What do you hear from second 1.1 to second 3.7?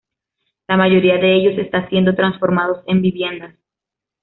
de ellos están siendo transformados en viviendas.